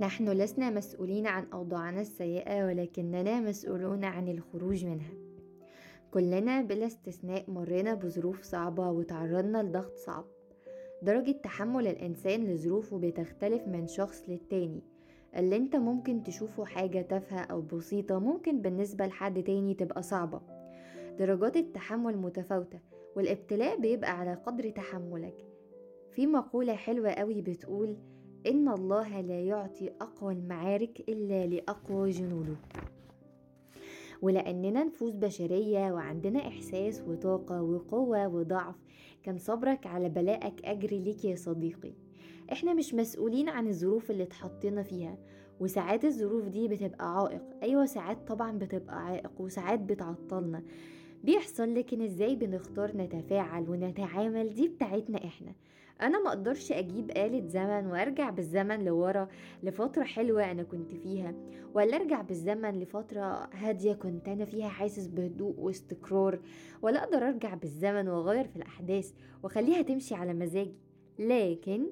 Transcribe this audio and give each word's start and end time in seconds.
نحن 0.00 0.28
لسنا 0.28 0.70
مسؤولين 0.70 1.26
عن 1.26 1.46
أوضاعنا 1.52 2.00
السيئة 2.00 2.66
ولكننا 2.66 3.40
مسؤولون 3.40 4.04
عن 4.04 4.28
الخروج 4.28 4.84
منها. 4.86 5.10
كلنا 6.10 6.62
بلا 6.62 6.86
استثناء 6.86 7.50
مرينا 7.50 7.94
بظروف 7.94 8.42
صعبة 8.42 8.90
وتعرضنا 8.90 9.62
لضغط 9.62 9.96
صعب. 9.96 10.24
درجة 11.02 11.30
تحمل 11.30 11.86
الإنسان 11.86 12.44
لظروفه 12.44 12.98
بتختلف 12.98 13.68
من 13.68 13.86
شخص 13.86 14.22
للتاني. 14.28 14.82
اللي 15.36 15.56
انت 15.56 15.76
ممكن 15.76 16.22
تشوفه 16.22 16.64
حاجة 16.64 17.02
تافهة 17.02 17.40
أو 17.40 17.60
بسيطة 17.60 18.18
ممكن 18.18 18.62
بالنسبة 18.62 19.06
لحد 19.06 19.42
تاني 19.42 19.74
تبقى 19.74 20.02
صعبة. 20.02 20.40
درجات 21.18 21.56
التحمل 21.56 22.16
متفاوتة 22.16 22.80
والابتلاء 23.16 23.80
بيبقى 23.80 24.18
على 24.18 24.34
قدر 24.34 24.70
تحملك. 24.70 25.46
في 26.12 26.26
مقولة 26.26 26.74
حلوة 26.74 27.10
قوي 27.10 27.42
بتقول 27.42 27.96
إن 28.46 28.68
الله 28.68 29.20
لا 29.20 29.40
يعطي 29.40 29.90
أقوى 30.00 30.32
المعارك 30.34 31.00
إلا 31.08 31.46
لأقوى 31.46 32.10
جنوده. 32.10 32.56
ولأننا 34.22 34.84
نفوس 34.84 35.14
بشرية 35.14 35.92
وعندنا 35.92 36.38
إحساس 36.48 37.02
وطاقة 37.06 37.62
وقوة 37.62 38.28
وضعف 38.28 38.74
كان 39.22 39.38
صبرك 39.38 39.86
على 39.86 40.08
بلائك 40.08 40.64
أجر 40.64 40.88
ليك 40.90 41.24
يا 41.24 41.36
صديقي. 41.36 41.92
إحنا 42.52 42.74
مش 42.74 42.94
مسؤولين 42.94 43.48
عن 43.48 43.68
الظروف 43.68 44.10
اللي 44.10 44.22
اتحطينا 44.22 44.82
فيها 44.82 45.18
وساعات 45.60 46.04
الظروف 46.04 46.48
دي 46.48 46.68
بتبقى 46.68 47.16
عائق. 47.18 47.42
أيوه 47.62 47.86
ساعات 47.86 48.28
طبعا 48.28 48.58
بتبقى 48.58 49.04
عائق 49.06 49.40
وساعات 49.40 49.80
بتعطلنا. 49.80 50.62
بيحصل 51.24 51.74
لكن 51.74 52.02
إزاي 52.02 52.36
بنختار 52.36 52.96
نتفاعل 52.96 53.70
ونتعامل؟ 53.70 54.54
دي 54.54 54.68
بتاعتنا 54.68 55.24
إحنا. 55.24 55.52
أنا 56.02 56.22
ما 56.22 56.28
أقدرش 56.28 56.72
أجيب 56.72 57.10
آلة 57.10 57.46
زمن 57.48 57.86
وأرجع 57.86 58.30
بالزمن 58.30 58.84
لورا 58.84 59.28
لفترة 59.62 60.04
حلوة 60.04 60.50
أنا 60.50 60.62
كنت 60.62 60.94
فيها 60.94 61.34
ولا 61.74 61.96
أرجع 61.96 62.22
بالزمن 62.22 62.80
لفترة 62.80 63.48
هادية 63.52 63.92
كنت 63.92 64.28
أنا 64.28 64.44
فيها 64.44 64.68
حاسس 64.68 65.06
بهدوء 65.06 65.54
واستقرار 65.58 66.40
ولا 66.82 67.04
أقدر 67.04 67.18
أرجع 67.28 67.54
بالزمن 67.54 68.08
وأغير 68.08 68.44
في 68.48 68.56
الأحداث 68.56 69.12
وأخليها 69.42 69.82
تمشي 69.82 70.14
على 70.14 70.34
مزاجي. 70.34 70.74
لكن 71.18 71.86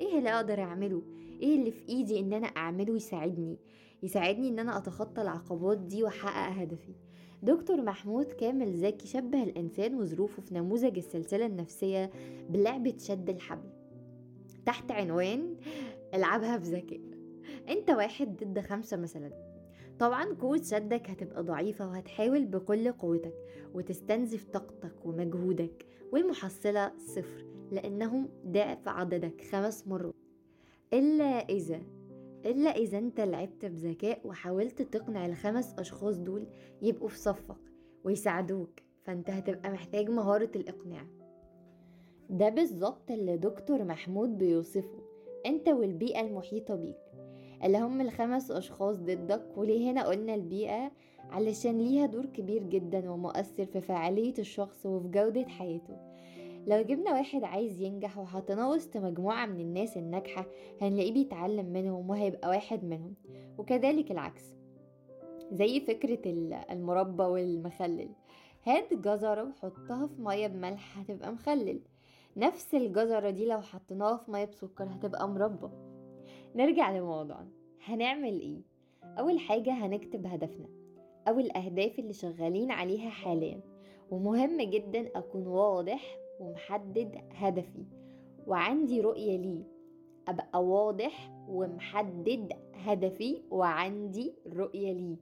إيه 0.00 0.18
اللي 0.18 0.30
أقدر 0.30 0.60
أعمله؟ 0.60 1.02
إيه 1.42 1.56
اللي 1.58 1.70
في 1.70 1.88
إيدي 1.88 2.20
إن 2.20 2.32
أنا 2.32 2.46
أعمله 2.46 2.96
يساعدني؟ 2.96 3.58
يساعدني 4.02 4.48
إن 4.48 4.58
أنا 4.58 4.76
أتخطى 4.78 5.22
العقبات 5.22 5.78
دي 5.78 6.02
وأحقق 6.02 6.62
هدفي. 6.62 6.94
دكتور 7.42 7.82
محمود 7.82 8.26
كامل 8.26 8.74
زكي 8.74 9.06
شبه 9.06 9.42
الإنسان 9.42 9.94
وظروفه 9.94 10.42
في 10.42 10.54
نموذج 10.54 10.98
السلسلة 10.98 11.46
النفسية 11.46 12.10
بلعبة 12.48 12.94
شد 12.98 13.30
الحبل. 13.30 13.68
تحت 14.66 14.90
عنوان 14.90 15.56
العبها 16.14 16.56
بذكاء. 16.56 17.00
أنت 17.68 17.90
واحد 17.90 18.44
ضد 18.44 18.60
خمسة 18.60 18.96
مثلا. 18.96 19.30
طبعا 19.98 20.24
قوة 20.24 20.62
شدك 20.62 21.10
هتبقى 21.10 21.42
ضعيفة 21.42 21.88
وهتحاول 21.88 22.46
بكل 22.46 22.92
قوتك 22.92 23.34
وتستنزف 23.74 24.48
طاقتك 24.48 25.06
ومجهودك 25.06 25.86
والمحصلة 26.12 26.92
صفر 26.98 27.44
لأنهم 27.70 28.28
ضعف 28.46 28.88
عددك 28.88 29.40
خمس 29.52 29.88
مرات. 29.88 30.14
إلا 30.92 31.24
إذا 31.24 31.80
إلا 32.46 32.70
إذا 32.70 32.98
أنت 32.98 33.20
لعبت 33.20 33.64
بذكاء 33.64 34.20
وحاولت 34.24 34.82
تقنع 34.82 35.26
الخمس 35.26 35.74
أشخاص 35.78 36.18
دول 36.18 36.46
يبقوا 36.82 37.08
في 37.08 37.18
صفك 37.18 37.56
ويساعدوك 38.04 38.80
فأنت 39.02 39.30
هتبقى 39.30 39.70
محتاج 39.70 40.10
مهارة 40.10 40.50
الإقناع. 40.56 41.06
ده 42.30 42.48
بالظبط 42.48 43.10
اللي 43.10 43.36
دكتور 43.36 43.84
محمود 43.84 44.38
بيوصفه 44.38 45.02
أنت 45.46 45.68
والبيئة 45.68 46.20
المحيطة 46.20 46.74
بيك. 46.74 46.96
اللي 47.64 47.78
هم 47.78 48.00
الخمس 48.00 48.50
أشخاص 48.50 48.96
ضدك 48.96 49.46
وليه 49.56 49.90
هنا 49.90 50.06
قلنا 50.06 50.34
البيئة؟ 50.34 50.92
علشان 51.30 51.78
ليها 51.78 52.06
دور 52.06 52.26
كبير 52.26 52.62
جدا 52.62 53.10
ومؤثر 53.10 53.64
في 53.66 53.80
فعالية 53.80 54.34
الشخص 54.38 54.86
وفي 54.86 55.08
جودة 55.08 55.44
حياته. 55.48 56.11
لو 56.66 56.82
جبنا 56.82 57.12
واحد 57.12 57.44
عايز 57.44 57.80
ينجح 57.80 58.18
وحطيناه 58.18 58.70
وسط 58.70 58.96
مجموعة 58.96 59.46
من 59.46 59.60
الناس 59.60 59.96
الناجحة 59.96 60.46
هنلاقيه 60.80 61.12
بيتعلم 61.12 61.66
منهم 61.66 62.10
وهيبقى 62.10 62.48
واحد 62.48 62.84
منهم. 62.84 63.14
وكذلك 63.58 64.10
العكس. 64.10 64.54
زي 65.52 65.80
فكرة 65.80 66.18
المربى 66.70 67.22
والمخلل. 67.22 68.08
هات 68.64 68.94
جزرة 68.94 69.42
وحطها 69.42 70.06
في 70.06 70.22
مية 70.22 70.46
بملح 70.46 70.98
هتبقى 70.98 71.32
مخلل. 71.32 71.80
نفس 72.36 72.74
الجزرة 72.74 73.30
دي 73.30 73.46
لو 73.46 73.60
حطيناها 73.60 74.16
في 74.16 74.30
مية 74.30 74.44
بسكر 74.44 74.84
هتبقى 74.84 75.28
مربى. 75.28 75.68
نرجع 76.54 76.90
لموضوعنا. 76.90 77.50
هنعمل 77.84 78.40
إيه؟ 78.40 78.60
أول 79.18 79.38
حاجة 79.38 79.70
هنكتب 79.72 80.26
هدفنا. 80.26 80.68
أو 81.28 81.38
الأهداف 81.38 81.98
اللي 81.98 82.12
شغالين 82.12 82.70
عليها 82.70 83.10
حاليا. 83.10 83.60
ومهم 84.10 84.60
جدا 84.60 85.08
أكون 85.18 85.46
واضح 85.46 86.21
ومحدد 86.42 87.18
هدفي. 87.34 87.84
وعندي 88.46 89.00
رؤية 89.00 89.36
ليه. 89.36 89.62
أبقى 90.28 90.64
واضح 90.64 91.30
ومحدد 91.48 92.52
هدفي 92.74 93.42
وعندي 93.50 94.32
رؤية 94.56 94.92
ليه. 94.92 95.16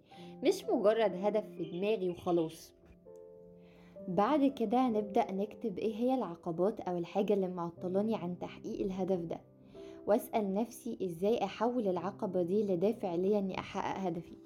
مش 0.45 0.65
مجرد 0.65 1.13
هدف 1.25 1.45
في 1.57 1.65
دماغي 1.65 2.09
وخلاص. 2.09 2.73
بعد 4.09 4.45
كده 4.47 4.89
نبدأ 4.89 5.33
نكتب 5.33 5.79
إيه 5.79 5.95
هي 5.95 6.15
العقبات 6.15 6.81
أو 6.81 6.99
الحاجة 6.99 7.35
اللي 7.35 7.49
معطلاني 7.49 8.15
عن 8.15 8.39
تحقيق 8.39 8.81
الهدف 8.81 9.19
ده. 9.21 9.41
وأسأل 10.07 10.55
نفسي 10.55 10.99
إزاي 11.03 11.45
أحول 11.45 11.89
العقبة 11.89 12.43
دي 12.43 12.63
لدافع 12.63 13.15
ليا 13.15 13.39
إني 13.39 13.59
أحقق 13.59 13.99
هدفي. 14.07 14.37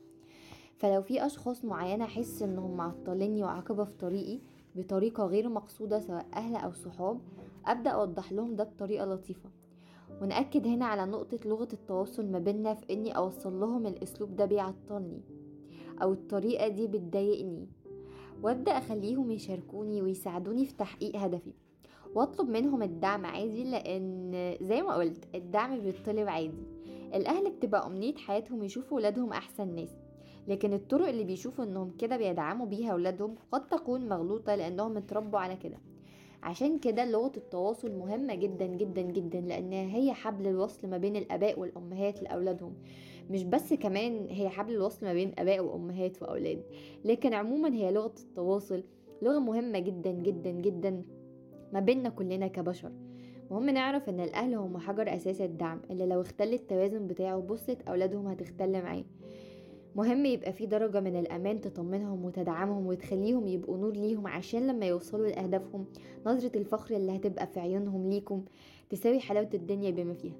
فلو 0.76 1.02
في 1.02 1.26
أشخاص 1.26 1.64
معينة 1.64 2.04
أحس 2.04 2.42
إنهم 2.42 2.76
معطليني 2.76 3.44
وعقبة 3.44 3.84
في 3.84 3.96
طريقي 3.96 4.40
بطريقة 4.74 5.26
غير 5.26 5.48
مقصودة 5.48 6.00
سواء 6.00 6.26
أهل 6.34 6.56
أو 6.56 6.72
صحاب 6.72 7.20
أبدأ 7.66 7.90
أوضح 7.90 8.32
لهم 8.32 8.56
ده 8.56 8.64
بطريقة 8.64 9.06
لطيفة. 9.06 9.50
ونأكد 10.22 10.66
هنا 10.66 10.86
على 10.86 11.06
نقطة 11.06 11.38
لغة 11.44 11.68
التواصل 11.72 12.26
ما 12.26 12.38
بيننا 12.38 12.74
في 12.74 12.92
إني 12.92 13.16
أوصل 13.16 13.60
لهم 13.60 13.86
الأسلوب 13.86 14.36
ده 14.36 14.44
بيعطلني 14.44 15.20
أو 16.02 16.12
الطريقة 16.12 16.68
دي 16.68 16.86
بتضايقني 16.86 17.68
وأبدأ 18.42 18.72
أخليهم 18.78 19.30
يشاركوني 19.30 20.02
ويساعدوني 20.02 20.64
في 20.66 20.74
تحقيق 20.76 21.16
هدفي. 21.16 21.52
واطلب 22.14 22.48
منهم 22.48 22.82
الدعم 22.82 23.26
عادي 23.26 23.64
لأن 23.70 24.56
زي 24.60 24.82
ما 24.82 24.94
قلت 24.94 25.24
الدعم 25.34 25.80
بيطلب 25.80 26.28
عادي. 26.28 26.66
الأهل 27.14 27.50
بتبقى 27.50 27.86
أمنية 27.86 28.14
حياتهم 28.14 28.64
يشوفوا 28.64 28.96
ولادهم 28.96 29.32
أحسن 29.32 29.74
ناس. 29.74 29.96
لكن 30.48 30.72
الطرق 30.72 31.08
اللي 31.08 31.24
بيشوفوا 31.24 31.64
إنهم 31.64 31.90
كده 31.98 32.16
بيدعموا 32.16 32.66
بيها 32.66 32.92
أولادهم 32.92 33.34
قد 33.52 33.68
تكون 33.68 34.08
مغلوطة 34.08 34.54
لأنهم 34.54 34.96
اتربوا 34.96 35.38
على 35.38 35.56
كده. 35.56 35.78
عشان 36.42 36.78
كده 36.78 37.04
لغة 37.04 37.32
التواصل 37.36 37.92
مهمة 37.92 38.34
جدا 38.34 38.66
جدا 38.66 39.02
جدا 39.02 39.40
لأنها 39.40 39.96
هي 39.96 40.12
حبل 40.12 40.46
الوصل 40.46 40.88
ما 40.88 40.96
بين 40.98 41.16
الآباء 41.16 41.60
والأمهات 41.60 42.22
لأولادهم. 42.22 42.74
مش 43.30 43.44
بس 43.44 43.72
كمان 43.72 44.26
هي 44.30 44.48
حبل 44.48 44.74
الوصل 44.74 45.06
ما 45.06 45.12
بين 45.12 45.32
آباء 45.38 45.64
وأمهات 45.64 46.22
وأولاد. 46.22 46.62
لكن 47.04 47.34
عموما 47.34 47.74
هي 47.74 47.92
لغة 47.92 48.14
التواصل 48.20 48.84
لغة 49.22 49.38
مهمة 49.38 49.78
جدا 49.78 50.10
جدا 50.10 50.50
جدا 50.50 51.02
ما 51.72 51.80
بيننا 51.80 52.08
كلنا 52.08 52.46
كبشر. 52.46 52.92
مهم 53.50 53.70
نعرف 53.70 54.08
إن 54.08 54.20
الأهل 54.20 54.54
هم 54.54 54.78
حجر 54.78 55.14
أساس 55.14 55.40
الدعم 55.40 55.80
اللي 55.90 56.06
لو 56.06 56.20
اختل 56.20 56.52
التوازن 56.52 57.06
بتاعه 57.06 57.40
بصت 57.40 57.82
أولادهم 57.88 58.26
هتختل 58.26 58.82
معاه. 58.82 59.04
مهم 59.94 60.26
يبقى 60.26 60.52
في 60.52 60.66
درجة 60.66 61.00
من 61.00 61.16
الأمان 61.16 61.60
تطمنهم 61.60 62.24
وتدعمهم 62.24 62.86
وتخليهم 62.86 63.46
يبقوا 63.46 63.78
نور 63.78 63.92
ليهم 63.92 64.26
عشان 64.26 64.66
لما 64.66 64.86
يوصلوا 64.86 65.26
لأهدافهم 65.26 65.86
نظرة 66.26 66.58
الفخر 66.58 66.96
اللي 66.96 67.16
هتبقى 67.16 67.46
في 67.46 67.60
عيونهم 67.60 68.10
ليكم 68.10 68.44
تساوي 68.90 69.20
حلاوة 69.20 69.50
الدنيا 69.54 69.90
بما 69.90 70.14
فيها. 70.14 70.36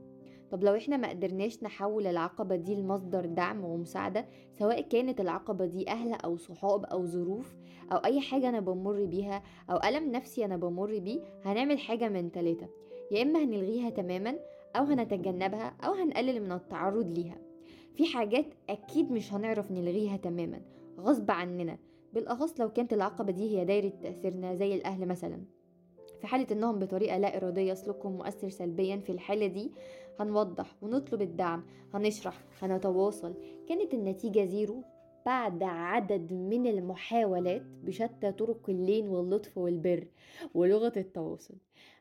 طب 0.50 0.64
لو 0.64 0.75
إحنا 0.76 0.97
ما 0.97 1.09
قدرناش 1.09 1.62
نحول 1.62 2.06
العقبة 2.06 2.56
دي 2.56 2.75
لمصدر 2.75 3.26
دعم 3.26 3.64
ومساعدة 3.64 4.26
سواء 4.58 4.81
كانت 4.81 5.20
العقبة 5.20 5.67
دي 5.67 5.88
أهل 5.90 6.12
أو 6.12 6.37
صحاب 6.37 6.84
أو 6.84 7.05
ظروف 7.06 7.55
أو 7.93 7.96
أي 7.96 8.20
حاجة 8.20 8.49
أنا 8.49 8.61
بمر 8.61 9.05
بيها 9.05 9.43
أو 9.70 9.76
ألم 9.88 10.12
نفسي 10.12 10.44
أنا 10.44 10.56
بمر 10.56 10.99
بيه 10.99 11.20
هنعمل 11.44 11.79
حاجة 11.79 12.08
من 12.08 12.32
تلاتة. 12.32 12.69
يا 13.11 13.23
إما 13.23 13.44
هنلغيها 13.44 13.90
تماما 13.90 14.37
أو 14.76 14.84
هنتجنبها 14.84 15.76
أو 15.84 15.93
هنقلل 15.93 16.43
من 16.43 16.52
التعرض 16.52 17.19
ليها. 17.19 17.44
في 17.94 18.06
حاجات 18.06 18.46
أكيد 18.70 19.12
مش 19.12 19.32
هنعرف 19.32 19.70
نلغيها 19.73 20.17
تماما 20.17 20.61
غصب 21.00 21.31
عننا. 21.31 21.79
بالأخص 22.12 22.61
لو 22.61 22.73
كانت 22.73 22.93
العقبة 22.93 23.32
دي 23.32 23.58
هي 23.58 23.64
دايرة 23.64 23.93
تأثيرنا 24.02 24.55
زي 24.55 24.75
الأهل 24.75 25.06
مثلا. 25.08 25.43
في 26.20 26.26
حالة 26.26 26.46
إنهم 26.52 26.79
بطريقة 26.79 27.19
لا 27.19 27.37
إرادية 27.37 27.75
سلوكهم 27.75 28.12
مؤثر 28.12 28.49
سلبيا 28.49 28.96
في 28.96 29.12
الحالة 29.12 29.46
دي 29.46 29.73
هنوضح 30.20 30.76
ونطلب 30.82 31.23
الدعم 31.23 31.64
هنشرح 31.94 32.44
هنتواصل. 32.62 33.35
كانت 33.69 33.94
النتيجة 33.94 34.44
زيرو؟ 34.44 34.82
بعد 35.26 35.62
عدد 35.62 36.32
من 36.32 36.67
المحاولات 36.67 37.62
بشتى 37.85 38.32
طرق 38.32 38.71
اللين 38.71 39.09
واللطف 39.09 39.59
والبر 39.59 40.06
ولغة 40.55 40.93
التواصل. 40.97 41.55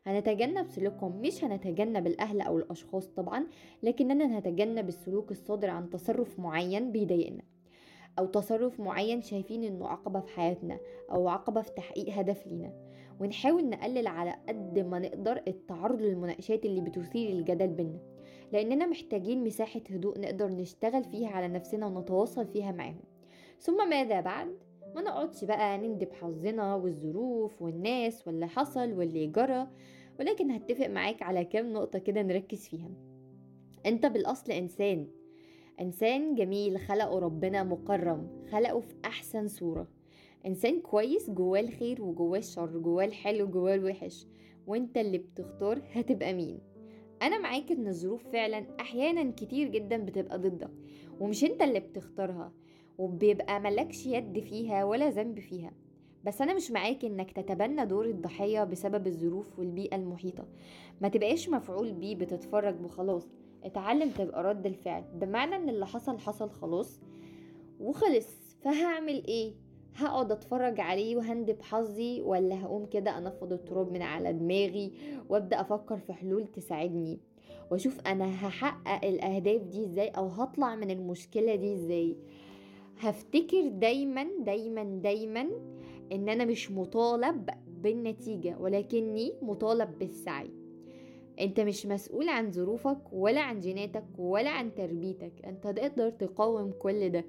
هنتجنب 0.06 0.66
سلوكهم 0.68 1.20
مش 1.20 1.44
هنتجنب 1.44 2.06
الأهل 2.06 2.40
أو 2.40 2.58
الأشخاص 2.58 3.06
طبعا 3.06 3.46
لكننا 3.82 4.38
هنتجنب 4.38 4.88
السلوك 4.88 5.30
الصادر 5.30 5.70
عن 5.70 5.90
تصرف 5.90 6.38
معين 6.40 6.92
بيضايقنا 6.92 7.42
أو 8.18 8.26
تصرف 8.26 8.80
معين 8.80 9.22
شايفين 9.22 9.64
إنه 9.64 9.88
عقبة 9.88 10.20
في 10.20 10.28
حياتنا 10.28 10.78
أو 11.10 11.28
عقبة 11.28 11.62
في 11.62 11.70
تحقيق 11.70 12.08
هدف 12.18 12.46
لينا. 12.46 12.72
ونحاول 13.20 13.68
نقلل 13.68 14.06
على 14.06 14.34
قد 14.48 14.78
ما 14.78 14.98
نقدر 14.98 15.42
التعرض 15.48 16.00
للمناقشات 16.02 16.64
اللي 16.64 16.80
بتثير 16.80 17.30
الجدل 17.30 17.68
بينا 17.68 17.98
لأننا 18.52 18.86
محتاجين 18.86 19.44
مساحة 19.44 19.80
هدوء 19.90 20.20
نقدر 20.20 20.48
نشتغل 20.48 21.04
فيها 21.04 21.28
على 21.28 21.48
نفسنا 21.48 21.86
ونتواصل 21.86 22.46
فيها 22.46 22.72
معاهم. 22.72 23.13
ثم 23.60 23.88
ماذا 23.90 24.20
بعد؟ 24.20 24.58
ما 24.94 25.02
نقعدش 25.02 25.44
بقى 25.44 25.78
نندب 25.78 26.12
حظنا 26.12 26.74
والظروف 26.74 27.62
والناس 27.62 28.26
واللي 28.26 28.46
حصل 28.48 28.92
واللي 28.92 29.26
جرى 29.26 29.66
ولكن 30.20 30.50
هتفق 30.50 30.86
معاك 30.86 31.22
على 31.22 31.44
كام 31.44 31.72
نقطة 31.72 31.98
كده 31.98 32.22
نركز 32.22 32.68
فيها 32.68 32.90
انت 33.86 34.06
بالأصل 34.06 34.52
إنسان. 34.52 35.06
إنسان 35.80 36.34
جميل 36.34 36.78
خلقه 36.78 37.18
ربنا 37.18 37.64
مكرم 37.64 38.28
خلقه 38.52 38.80
في 38.80 38.94
أحسن 39.04 39.48
صورة. 39.48 39.88
إنسان 40.46 40.80
كويس 40.80 41.30
جواه 41.30 41.60
الخير 41.60 42.02
وجواه 42.02 42.38
الشر 42.38 42.78
جواه 42.78 43.04
الحلو 43.04 43.44
وجواه 43.44 43.74
الوحش. 43.74 44.26
وانت 44.66 44.96
اللي 44.98 45.18
بتختار 45.18 45.82
هتبقى 45.92 46.34
مين. 46.34 46.58
أنا 47.22 47.38
معاك 47.38 47.72
إن 47.72 47.86
الظروف 47.88 48.28
فعلا 48.32 48.66
أحيانا 48.80 49.30
كتير 49.30 49.68
جدا 49.68 49.96
بتبقى 49.96 50.38
ضدك. 50.38 50.70
ومش 51.20 51.44
أنت 51.44 51.62
اللي 51.62 51.80
بتختارها. 51.80 52.52
وبيبقى 52.98 53.60
ملكش 53.60 54.06
يد 54.06 54.38
فيها 54.38 54.84
ولا 54.84 55.10
ذنب 55.10 55.40
فيها. 55.40 55.72
بس 56.24 56.42
أنا 56.42 56.54
مش 56.54 56.70
معاك 56.70 57.04
إنك 57.04 57.30
تتبنى 57.32 57.86
دور 57.86 58.04
الضحية 58.06 58.64
بسبب 58.64 59.06
الظروف 59.06 59.58
والبيئة 59.58 59.96
المحيطة. 59.96 60.46
ما 61.00 61.08
تبقاش 61.08 61.48
مفعول 61.48 61.92
بيه 61.92 62.16
بتتفرج 62.16 62.80
وخلاص. 62.84 63.28
اتعلم 63.64 64.10
تبقى 64.10 64.42
رد 64.42 64.66
الفعل. 64.66 65.04
بمعنى 65.14 65.56
إن 65.56 65.68
اللي 65.68 65.86
حصل 65.86 66.18
حصل 66.18 66.50
خلاص. 66.50 67.00
وخلص. 67.80 68.56
فهعمل 68.62 69.26
إيه؟ 69.26 69.52
هقعد 69.96 70.32
أتفرج 70.32 70.80
عليه 70.80 71.16
وهندب 71.16 71.62
حظي 71.62 72.22
ولا 72.22 72.62
هقوم 72.64 72.86
كده 72.86 73.18
أنفض 73.18 73.52
التراب 73.52 73.92
من 73.92 74.02
على 74.02 74.32
دماغي 74.32 74.92
وأبدأ 75.28 75.60
أفكر 75.60 75.96
في 75.96 76.12
حلول 76.12 76.46
تساعدني؟ 76.46 77.20
وأشوف 77.70 78.00
أنا 78.06 78.46
هحقق 78.46 79.04
الأهداف 79.04 79.62
دي 79.62 79.84
إزاي 79.84 80.08
أو 80.08 80.28
هطلع 80.28 80.74
من 80.74 80.90
المشكلة 80.90 81.54
دي 81.54 81.74
إزاي؟ 81.74 82.16
هفتكر 82.98 83.68
دايما 83.68 84.26
دايما 84.40 84.84
دايما 84.84 85.50
إن 86.12 86.28
أنا 86.28 86.44
مش 86.44 86.70
مطالب 86.70 87.50
بالنتيجة 87.82 88.56
ولكني 88.60 89.32
مطالب 89.42 89.98
بالسعي. 89.98 90.50
أنت 91.40 91.60
مش 91.60 91.86
مسؤول 91.86 92.28
عن 92.28 92.50
ظروفك 92.52 92.98
ولا 93.12 93.40
عن 93.40 93.60
جيناتك 93.60 94.04
ولا 94.18 94.50
عن 94.50 94.74
تربيتك. 94.74 95.32
أنت 95.44 95.66
تقدر 95.66 96.10
تقاوم 96.10 96.72
كل 96.72 97.08
ده. 97.10 97.24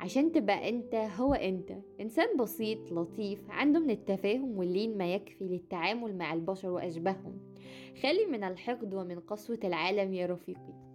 عشان 0.00 0.32
تبقى 0.32 0.68
أنت 0.68 0.94
هو 0.94 1.34
أنت. 1.34 1.72
إنسان 2.00 2.36
بسيط 2.36 2.92
لطيف 2.92 3.50
عنده 3.50 3.80
من 3.80 3.90
التفاهم 3.90 4.58
واللين 4.58 4.98
ما 4.98 5.14
يكفي 5.14 5.44
للتعامل 5.44 6.16
مع 6.16 6.34
البشر 6.34 6.70
وأشباههم. 6.70 7.38
خالي 8.02 8.26
من 8.26 8.44
الحقد 8.44 8.94
ومن 8.94 9.18
قسوة 9.20 9.58
العالم 9.64 10.14
يا 10.14 10.26
رفيقي. 10.26 10.91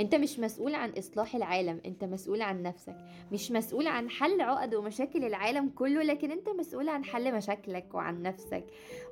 انت 0.00 0.14
مش 0.14 0.38
مسؤول 0.38 0.74
عن 0.74 0.90
إصلاح 0.90 1.36
العالم 1.36 1.80
انت 1.86 2.04
مسؤول 2.04 2.42
عن 2.42 2.62
نفسك. 2.62 2.96
مش 3.32 3.52
مسؤول 3.52 3.86
عن 3.86 4.10
حل 4.10 4.40
عقد 4.40 4.74
ومشاكل 4.74 5.24
العالم 5.24 5.68
كله 5.68 6.02
لكن 6.02 6.30
انت 6.30 6.48
مسؤول 6.48 6.88
عن 6.88 7.04
حل 7.04 7.34
مشاكلك 7.34 7.94
وعن 7.94 8.22
نفسك 8.22 8.64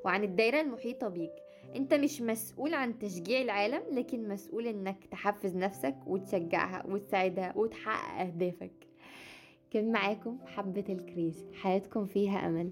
وعن 0.05 0.25
الدايرة 0.25 0.61
المحيطة 0.61 1.09
بيك. 1.09 1.33
انت 1.77 1.95
مش 1.95 2.23
مسؤول 2.23 2.75
عن 2.75 2.99
تشجيع 2.99 3.41
العالم 3.41 3.83
لكن 3.93 4.29
مسؤول 4.29 4.67
انك 4.67 5.05
تحفز 5.11 5.57
نفسك 5.57 5.97
وتشجعها 6.07 6.87
وتساعدها 6.87 7.53
وتحقق 7.57 8.21
أهدافك. 8.21 8.73
كان 9.71 9.93
معاكم 9.93 10.39
حبة 10.47 10.85
الكريز. 10.89 11.47
حياتكم 11.55 12.07
فيها 12.07 12.47
أمل. 12.47 12.71